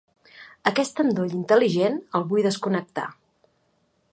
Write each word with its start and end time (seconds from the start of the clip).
Aquest 0.69 1.01
endoll 1.03 1.35
intel·ligent 1.39 1.99
el 2.21 2.25
vull 2.33 2.47
desconnectar. 2.49 3.05